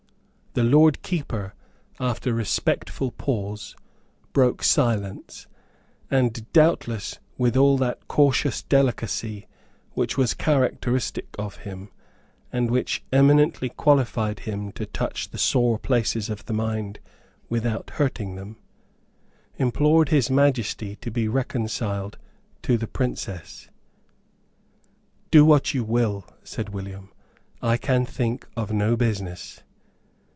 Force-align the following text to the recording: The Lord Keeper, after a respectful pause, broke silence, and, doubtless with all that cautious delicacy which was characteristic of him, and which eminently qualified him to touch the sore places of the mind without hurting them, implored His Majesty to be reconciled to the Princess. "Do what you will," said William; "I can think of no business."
The 0.53 0.65
Lord 0.65 1.01
Keeper, 1.01 1.53
after 1.97 2.31
a 2.31 2.33
respectful 2.33 3.13
pause, 3.13 3.73
broke 4.33 4.63
silence, 4.63 5.47
and, 6.09 6.45
doubtless 6.51 7.19
with 7.37 7.55
all 7.55 7.77
that 7.77 8.05
cautious 8.09 8.61
delicacy 8.61 9.47
which 9.93 10.17
was 10.17 10.33
characteristic 10.33 11.27
of 11.39 11.59
him, 11.59 11.89
and 12.51 12.69
which 12.69 13.01
eminently 13.13 13.69
qualified 13.69 14.39
him 14.39 14.73
to 14.73 14.85
touch 14.85 15.29
the 15.29 15.37
sore 15.37 15.79
places 15.79 16.29
of 16.29 16.43
the 16.47 16.53
mind 16.53 16.99
without 17.47 17.91
hurting 17.91 18.35
them, 18.35 18.57
implored 19.55 20.09
His 20.09 20.29
Majesty 20.29 20.97
to 20.97 21.09
be 21.09 21.29
reconciled 21.29 22.17
to 22.63 22.77
the 22.77 22.87
Princess. 22.87 23.69
"Do 25.31 25.45
what 25.45 25.73
you 25.73 25.85
will," 25.85 26.25
said 26.43 26.67
William; 26.73 27.09
"I 27.61 27.77
can 27.77 28.05
think 28.05 28.45
of 28.57 28.73
no 28.73 28.97
business." 28.97 29.63